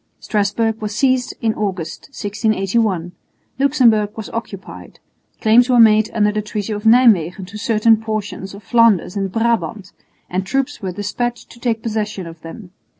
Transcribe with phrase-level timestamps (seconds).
[0.19, 3.11] Strasburg was seized in August, 1681;
[3.59, 4.97] Luxemburg was occupied;
[5.41, 9.91] claims were made under the treaty of Nijmwegen to certain portions of Flanders and Brabant,
[10.27, 12.71] and troops were despatched to take possession of them.